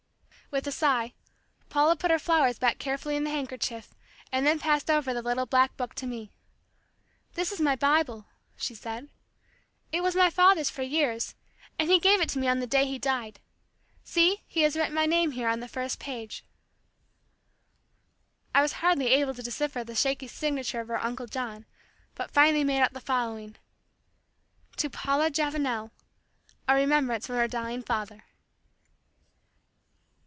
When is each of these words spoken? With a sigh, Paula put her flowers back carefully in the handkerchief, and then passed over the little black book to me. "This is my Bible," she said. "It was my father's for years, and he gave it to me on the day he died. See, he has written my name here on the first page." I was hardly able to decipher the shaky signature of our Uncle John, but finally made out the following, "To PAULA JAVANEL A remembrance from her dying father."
With 0.51 0.67
a 0.67 0.71
sigh, 0.73 1.13
Paula 1.69 1.95
put 1.95 2.11
her 2.11 2.19
flowers 2.19 2.59
back 2.59 2.77
carefully 2.77 3.15
in 3.15 3.23
the 3.23 3.29
handkerchief, 3.29 3.95
and 4.33 4.45
then 4.45 4.59
passed 4.59 4.91
over 4.91 5.13
the 5.13 5.21
little 5.21 5.45
black 5.45 5.77
book 5.77 5.95
to 5.95 6.05
me. 6.05 6.33
"This 7.35 7.53
is 7.53 7.61
my 7.61 7.77
Bible," 7.77 8.25
she 8.57 8.75
said. 8.75 9.07
"It 9.93 10.01
was 10.03 10.13
my 10.13 10.29
father's 10.29 10.69
for 10.69 10.81
years, 10.81 11.35
and 11.79 11.89
he 11.89 12.01
gave 12.01 12.19
it 12.19 12.27
to 12.31 12.37
me 12.37 12.49
on 12.49 12.59
the 12.59 12.67
day 12.67 12.85
he 12.85 12.99
died. 12.99 13.39
See, 14.03 14.43
he 14.45 14.63
has 14.63 14.75
written 14.75 14.93
my 14.93 15.05
name 15.05 15.31
here 15.31 15.47
on 15.47 15.61
the 15.61 15.69
first 15.69 15.99
page." 15.99 16.43
I 18.53 18.61
was 18.61 18.73
hardly 18.73 19.07
able 19.07 19.33
to 19.33 19.41
decipher 19.41 19.85
the 19.85 19.95
shaky 19.95 20.27
signature 20.27 20.81
of 20.81 20.89
our 20.89 20.99
Uncle 21.01 21.27
John, 21.27 21.65
but 22.13 22.29
finally 22.29 22.65
made 22.65 22.81
out 22.81 22.91
the 22.91 22.99
following, 22.99 23.55
"To 24.75 24.89
PAULA 24.89 25.29
JAVANEL 25.31 25.91
A 26.67 26.75
remembrance 26.75 27.25
from 27.27 27.37
her 27.37 27.47
dying 27.47 27.83
father." 27.83 28.25